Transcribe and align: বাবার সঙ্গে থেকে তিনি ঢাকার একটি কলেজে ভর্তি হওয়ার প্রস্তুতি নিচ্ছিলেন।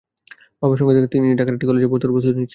বাবার 0.59 0.77
সঙ্গে 0.79 0.95
থেকে 0.97 1.09
তিনি 1.15 1.25
ঢাকার 1.39 1.55
একটি 1.57 1.65
কলেজে 1.69 1.89
ভর্তি 1.91 2.05
হওয়ার 2.05 2.13
প্রস্তুতি 2.15 2.37
নিচ্ছিলেন। 2.39 2.49